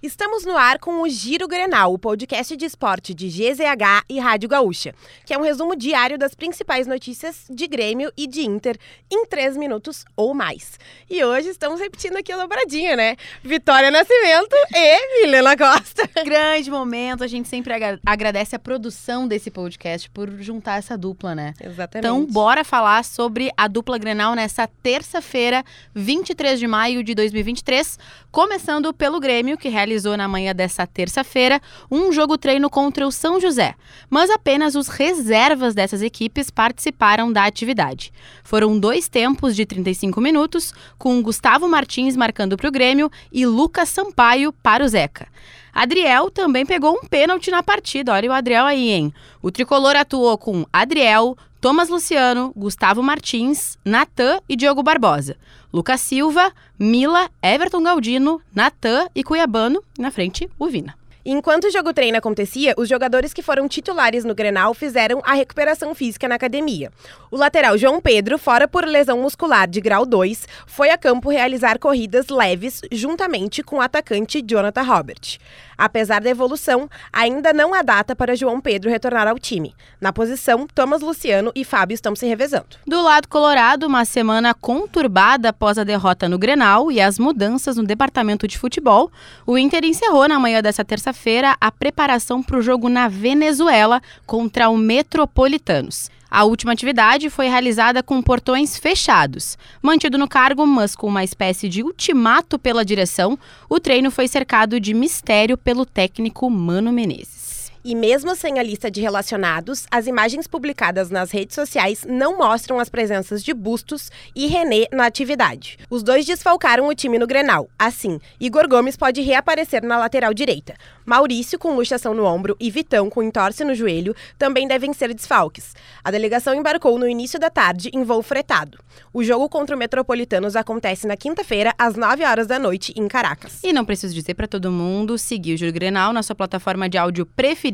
Estamos 0.00 0.44
no 0.44 0.56
ar 0.56 0.78
com 0.78 1.02
o 1.02 1.08
Giro 1.08 1.48
Grenal, 1.48 1.92
o 1.92 1.98
podcast 1.98 2.56
de 2.56 2.64
esporte 2.64 3.12
de 3.12 3.26
GZH 3.26 4.04
e 4.08 4.20
Rádio 4.20 4.48
Gaúcha, 4.48 4.94
que 5.26 5.34
é 5.34 5.38
um 5.38 5.42
resumo 5.42 5.74
diário 5.74 6.16
das 6.16 6.36
principais 6.36 6.86
notícias 6.86 7.46
de 7.50 7.66
Grêmio 7.66 8.12
e 8.16 8.28
de 8.28 8.42
Inter 8.42 8.78
em 9.10 9.26
três 9.26 9.56
minutos 9.56 10.04
ou 10.16 10.32
mais. 10.34 10.78
E 11.10 11.24
hoje 11.24 11.48
estamos 11.48 11.80
repetindo 11.80 12.16
aqui 12.16 12.30
a 12.30 12.36
dobradinha, 12.36 12.94
né? 12.94 13.16
Vitória 13.42 13.90
Nascimento 13.90 14.54
e 14.72 15.20
Milena 15.22 15.56
Costa. 15.56 16.08
Grande 16.24 16.70
momento, 16.70 17.24
a 17.24 17.26
gente 17.26 17.48
sempre 17.48 17.72
agra- 17.72 17.98
agradece 18.06 18.54
a 18.54 18.58
produção 18.60 19.26
desse 19.26 19.50
podcast 19.50 20.08
por 20.10 20.30
juntar 20.40 20.78
essa 20.78 20.96
dupla, 20.96 21.34
né? 21.34 21.54
Exatamente. 21.60 22.06
Então, 22.06 22.24
bora 22.24 22.62
falar 22.62 23.04
sobre 23.04 23.50
a 23.56 23.66
dupla 23.66 23.98
Grenal 23.98 24.36
nessa 24.36 24.68
terça-feira, 24.80 25.64
23 25.92 26.60
de 26.60 26.68
maio 26.68 27.02
de 27.02 27.16
2023, 27.16 27.98
começando 28.30 28.94
pelo 28.94 29.18
Grêmio, 29.18 29.58
que 29.58 29.68
realizou 29.88 30.16
na 30.16 30.28
manhã 30.28 30.54
dessa 30.54 30.86
terça-feira 30.86 31.60
um 31.90 32.12
jogo 32.12 32.36
treino 32.36 32.68
contra 32.68 33.06
o 33.06 33.10
São 33.10 33.40
José, 33.40 33.74
mas 34.10 34.28
apenas 34.28 34.74
os 34.74 34.88
reservas 34.88 35.74
dessas 35.74 36.02
equipes 36.02 36.50
participaram 36.50 37.32
da 37.32 37.44
atividade. 37.44 38.12
Foram 38.44 38.78
dois 38.78 39.08
tempos 39.08 39.56
de 39.56 39.64
35 39.64 40.20
minutos, 40.20 40.74
com 40.98 41.22
Gustavo 41.22 41.66
Martins 41.66 42.16
marcando 42.16 42.56
para 42.56 42.68
o 42.68 42.72
Grêmio 42.72 43.10
e 43.32 43.46
Lucas 43.46 43.88
Sampaio 43.88 44.52
para 44.52 44.84
o 44.84 44.88
Zeca. 44.88 45.26
Adriel 45.72 46.30
também 46.30 46.66
pegou 46.66 46.92
um 46.92 47.06
pênalti 47.06 47.50
na 47.50 47.62
partida. 47.62 48.12
Olha 48.12 48.30
o 48.30 48.32
Adriel 48.32 48.64
aí, 48.64 48.90
hein? 48.90 49.14
O 49.40 49.50
tricolor 49.50 49.94
atuou 49.96 50.36
com 50.36 50.66
Adriel, 50.72 51.36
Thomas 51.60 51.88
Luciano, 51.88 52.52
Gustavo 52.54 53.02
Martins, 53.02 53.76
Natan 53.84 54.40
e 54.48 54.54
Diogo 54.54 54.80
Barbosa. 54.80 55.36
Lucas 55.72 56.00
Silva, 56.00 56.52
Mila, 56.78 57.28
Everton 57.42 57.82
Galdino, 57.82 58.40
Natan 58.54 59.08
e 59.12 59.24
Cuiabano. 59.24 59.82
Na 59.98 60.12
frente, 60.12 60.48
o 60.56 60.68
Vina. 60.68 60.94
Enquanto 61.24 61.64
o 61.64 61.70
jogo 61.70 61.92
treino 61.92 62.16
acontecia, 62.16 62.74
os 62.76 62.88
jogadores 62.88 63.32
que 63.32 63.42
foram 63.42 63.68
titulares 63.68 64.24
no 64.24 64.34
Grenal 64.34 64.72
fizeram 64.72 65.20
a 65.24 65.34
recuperação 65.34 65.94
física 65.94 66.28
na 66.28 66.36
academia. 66.36 66.90
O 67.30 67.36
lateral 67.36 67.76
João 67.76 68.00
Pedro, 68.00 68.38
fora 68.38 68.68
por 68.68 68.86
lesão 68.86 69.20
muscular 69.20 69.68
de 69.68 69.80
grau 69.80 70.06
2, 70.06 70.46
foi 70.66 70.90
a 70.90 70.98
campo 70.98 71.28
realizar 71.28 71.78
corridas 71.78 72.28
leves 72.28 72.80
juntamente 72.90 73.62
com 73.62 73.76
o 73.76 73.80
atacante 73.80 74.42
Jonathan 74.42 74.82
Robert. 74.82 75.38
Apesar 75.78 76.20
da 76.20 76.28
evolução, 76.28 76.90
ainda 77.12 77.52
não 77.52 77.72
há 77.72 77.82
data 77.82 78.16
para 78.16 78.34
João 78.34 78.60
Pedro 78.60 78.90
retornar 78.90 79.28
ao 79.28 79.38
time. 79.38 79.76
Na 80.00 80.12
posição, 80.12 80.66
Thomas 80.74 81.02
Luciano 81.02 81.52
e 81.54 81.64
Fábio 81.64 81.94
estão 81.94 82.16
se 82.16 82.26
revezando. 82.26 82.76
Do 82.84 83.00
lado 83.00 83.28
colorado, 83.28 83.86
uma 83.86 84.04
semana 84.04 84.52
conturbada 84.54 85.50
após 85.50 85.78
a 85.78 85.84
derrota 85.84 86.28
no 86.28 86.36
Grenal 86.36 86.90
e 86.90 87.00
as 87.00 87.16
mudanças 87.16 87.76
no 87.76 87.84
departamento 87.84 88.48
de 88.48 88.58
futebol, 88.58 89.12
o 89.46 89.56
Inter 89.56 89.84
encerrou 89.84 90.26
na 90.26 90.40
manhã 90.40 90.60
dessa 90.60 90.84
terça-feira 91.08 91.56
a 91.60 91.72
preparação 91.72 92.42
para 92.42 92.58
o 92.58 92.62
jogo 92.62 92.88
na 92.88 93.08
Venezuela 93.08 94.02
contra 94.26 94.68
o 94.68 94.76
Metropolitanos. 94.76 96.10
A 96.30 96.44
última 96.44 96.72
atividade 96.72 97.30
foi 97.30 97.48
realizada 97.48 98.02
com 98.02 98.20
portões 98.20 98.76
fechados. 98.76 99.56
Mantido 99.80 100.18
no 100.18 100.28
cargo, 100.28 100.66
mas 100.66 100.94
com 100.94 101.06
uma 101.06 101.24
espécie 101.24 101.68
de 101.68 101.82
ultimato 101.82 102.58
pela 102.58 102.84
direção, 102.84 103.38
o 103.68 103.80
treino 103.80 104.10
foi 104.10 104.28
cercado 104.28 104.78
de 104.78 104.92
mistério 104.92 105.56
pelo 105.56 105.86
técnico 105.86 106.50
Mano 106.50 106.92
Menezes. 106.92 107.47
E 107.84 107.94
mesmo 107.94 108.34
sem 108.34 108.58
a 108.58 108.62
lista 108.62 108.90
de 108.90 109.00
relacionados, 109.00 109.86
as 109.90 110.06
imagens 110.06 110.46
publicadas 110.46 111.10
nas 111.10 111.30
redes 111.30 111.54
sociais 111.54 112.04
não 112.08 112.36
mostram 112.36 112.78
as 112.78 112.88
presenças 112.88 113.42
de 113.42 113.54
Bustos 113.54 114.10
e 114.34 114.46
René 114.46 114.86
na 114.92 115.06
atividade. 115.06 115.78
Os 115.88 116.02
dois 116.02 116.26
desfalcaram 116.26 116.88
o 116.88 116.94
time 116.94 117.18
no 117.18 117.26
Grenal. 117.26 117.68
Assim, 117.78 118.18
Igor 118.40 118.68
Gomes 118.68 118.96
pode 118.96 119.20
reaparecer 119.20 119.82
na 119.84 119.96
lateral 119.96 120.34
direita. 120.34 120.74
Maurício, 121.06 121.58
com 121.58 121.74
luxação 121.74 122.12
no 122.12 122.24
ombro, 122.24 122.56
e 122.60 122.70
Vitão, 122.70 123.08
com 123.08 123.22
entorse 123.22 123.64
no 123.64 123.74
joelho, 123.74 124.14
também 124.38 124.68
devem 124.68 124.92
ser 124.92 125.14
desfalques. 125.14 125.74
A 126.04 126.10
delegação 126.10 126.54
embarcou 126.54 126.98
no 126.98 127.08
início 127.08 127.38
da 127.38 127.48
tarde 127.48 127.90
em 127.94 128.02
voo 128.02 128.22
fretado. 128.22 128.78
O 129.12 129.24
jogo 129.24 129.48
contra 129.48 129.74
o 129.74 129.78
Metropolitanos 129.78 130.56
acontece 130.56 131.06
na 131.06 131.16
quinta-feira, 131.16 131.74
às 131.78 131.96
9 131.96 132.24
horas 132.24 132.46
da 132.46 132.58
noite, 132.58 132.92
em 132.96 133.08
Caracas. 133.08 133.60
E 133.62 133.72
não 133.72 133.84
preciso 133.84 134.12
dizer 134.12 134.34
para 134.34 134.46
todo 134.46 134.70
mundo 134.70 135.16
seguir 135.16 135.54
o 135.54 135.56
Júlio 135.56 135.72
Grenal 135.72 136.12
na 136.12 136.22
sua 136.22 136.36
plataforma 136.36 136.88
de 136.88 136.98
áudio 136.98 137.24
preferida, 137.24 137.67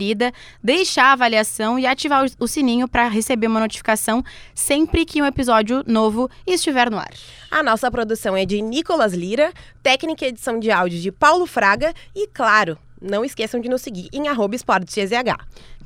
deixar 0.63 1.07
a 1.07 1.13
avaliação 1.13 1.79
e 1.79 1.87
ativar 1.87 2.25
o 2.39 2.49
sininho 2.49 2.89
para 2.89 3.09
receber 3.09 3.47
uma 3.47 3.61
notificação 3.61 4.25
sempre 4.55 5.05
que 5.05 5.21
um 5.21 5.27
episódio 5.27 5.83
novo 5.87 6.31
estiver 6.47 6.91
no 6.91 6.99
ar. 6.99 7.13
A 7.51 7.63
nossa 7.63 7.91
produção 7.91 8.37
é 8.37 8.45
de 8.45 8.61
Nicolas 8.61 9.13
Lira, 9.13 9.53
técnica 9.83 10.25
e 10.25 10.29
edição 10.29 10.59
de 10.59 10.71
áudio 10.71 10.99
de 10.99 11.13
Paulo 11.13 11.47
Fraga 11.47 11.95
e, 12.15 12.27
claro, 12.27 12.79
não 13.01 13.25
esqueçam 13.25 13.61
de 13.61 13.69
nos 13.69 13.83
seguir 13.83 14.09
em 14.13 14.29
arroba. 14.29 14.55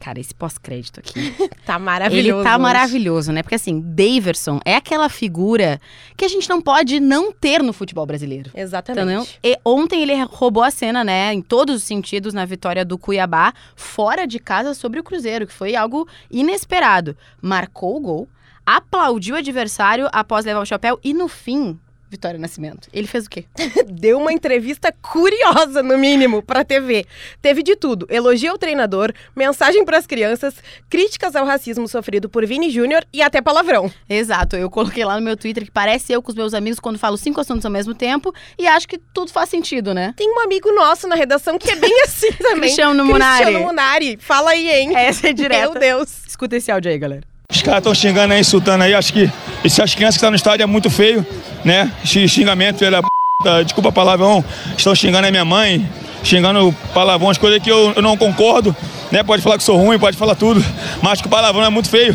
Cara, 0.01 0.21
esse 0.21 0.35
pós-crédito 0.35 1.01
aqui. 1.01 1.35
Tá 1.65 1.79
maravilhoso. 1.79 2.39
Ele 2.39 2.45
tá 2.45 2.55
hoje. 2.55 2.63
maravilhoso, 2.63 3.33
né? 3.33 3.43
Porque 3.43 3.55
assim, 3.55 3.81
Daverson 3.81 4.59
é 4.65 4.75
aquela 4.75 5.11
figura 5.11 5.79
que 6.17 6.25
a 6.25 6.29
gente 6.29 6.49
não 6.49 6.63
pode 6.63 6.99
não 6.99 7.31
ter 7.31 7.63
no 7.63 7.75
futebol 7.75 8.07
brasileiro. 8.07 8.51
Exatamente. 8.55 9.05
Entendeu? 9.05 9.27
E 9.45 9.59
ontem 9.63 10.03
ele 10.03 10.15
roubou 10.31 10.63
a 10.63 10.71
cena, 10.71 11.05
né, 11.05 11.35
em 11.35 11.43
todos 11.43 11.77
os 11.77 11.83
sentidos, 11.83 12.33
na 12.33 12.47
vitória 12.47 12.87
do 12.87 12.97
Cuiabá, 12.97 13.53
fora 13.77 14.27
de 14.27 14.39
casa 14.39 14.73
sobre 14.73 14.99
o 14.99 15.05
Cruzeiro, 15.05 15.47
que 15.47 15.53
foi 15.53 15.77
algo 15.77 16.09
inesperado. 16.31 17.15
Marcou 17.43 17.97
o 17.97 18.01
gol, 18.01 18.29
aplaudiu 18.65 19.35
o 19.35 19.39
adversário 19.39 20.09
após 20.11 20.47
levar 20.47 20.61
o 20.61 20.67
chapéu 20.67 20.99
e, 21.05 21.13
no 21.13 21.29
fim, 21.29 21.79
Vitória 22.11 22.39
Nascimento. 22.39 22.89
Ele 22.93 23.07
fez 23.07 23.27
o 23.27 23.31
quê? 23.31 23.45
Deu 23.87 24.19
uma 24.19 24.33
entrevista 24.33 24.93
curiosa, 25.03 25.83
no 25.83 25.99
mínimo, 25.99 26.43
pra 26.43 26.65
TV. 26.65 27.07
Teve 27.43 27.63
de 27.63 27.77
tudo: 27.77 28.07
elogio 28.11 28.51
ao 28.53 28.59
treinador, 28.59 29.13
mensagem 29.37 29.85
pras 29.85 30.07
crianças, 30.07 30.55
críticas 30.89 31.37
ao 31.37 31.45
racismo 31.45 31.87
sofrido 31.87 32.29
por 32.29 32.47
Vini 32.47 32.71
Júnior 32.71 33.05
e 33.13 33.21
até 33.21 33.43
palavrão. 33.43 33.91
Exato, 34.09 34.57
eu 34.57 34.71
coloquei 34.71 35.05
lá 35.05 35.17
no 35.17 35.23
meu 35.23 35.37
Twitter 35.37 35.65
que 35.65 35.71
parece 35.71 36.13
eu 36.13 36.23
com 36.23 36.31
os 36.31 36.37
meus 36.37 36.55
amigos 36.55 36.81
quando 36.81 36.99
falo 36.99 37.17
cinco 37.17 37.41
assuntos 37.41 37.65
ao 37.65 37.71
mesmo 37.71 37.95
tempo 37.95 38.35
e 38.59 38.67
acho 38.67 38.89
que 38.89 38.99
tudo 38.99 39.31
faz 39.31 39.49
sentido, 39.51 39.93
né? 39.93 40.15
Tem 40.17 40.31
um 40.31 40.41
amigo 40.41 40.73
nosso 40.73 41.07
na 41.07 41.15
redação 41.15 41.59
que 41.59 41.71
é 41.71 41.77
bem 41.77 41.93
assim 42.05 42.33
também. 42.33 42.61
Cristiano 42.61 43.05
Munari. 43.05 43.45
Cristiano 43.45 43.67
Munari. 43.67 44.17
Fala 44.19 44.51
aí, 44.51 44.69
hein? 44.69 44.97
Essa 44.97 45.29
é 45.29 45.33
direta. 45.33 45.71
Meu 45.73 45.81
Deus. 45.81 46.27
Escuta 46.27 46.57
esse 46.57 46.71
áudio 46.71 46.91
aí, 46.91 46.99
galera. 46.99 47.38
Os 47.51 47.63
caras 47.63 47.79
estão 47.79 47.95
xingando 47.95 48.35
aí, 48.35 48.41
insultando 48.41 48.85
aí. 48.85 48.93
Acho 48.93 49.11
que 49.11 49.31
essas 49.65 49.95
crianças 49.95 50.17
que 50.17 50.19
estão 50.19 50.31
no 50.31 50.37
estádio 50.37 50.65
é 50.65 50.67
muito 50.67 50.91
feio, 50.91 51.27
né? 51.65 51.91
Xingamento, 52.05 52.85
ele 52.85 52.97
é 52.97 53.01
p... 53.01 53.65
desculpa 53.65 53.89
a 53.89 53.93
palavrão, 53.93 54.45
estão 54.77 54.95
xingando 54.95 55.27
a 55.27 55.31
minha 55.31 55.47
mãe, 55.47 55.89
xingando 56.23 56.75
palavrões, 56.93 57.39
coisas 57.39 57.63
que 57.63 57.71
eu, 57.71 57.95
eu 57.97 58.03
não 58.03 58.19
concordo, 58.19 58.77
né? 59.11 59.23
Pode 59.23 59.41
falar 59.41 59.57
que 59.57 59.65
sou 59.65 59.79
ruim, 59.79 59.99
pode 59.99 60.19
falar 60.19 60.35
tudo, 60.35 60.63
mas 61.01 61.23
que 61.23 61.27
o 61.27 61.31
palavrão 61.31 61.65
é 61.65 61.71
muito 61.71 61.89
feio. 61.89 62.15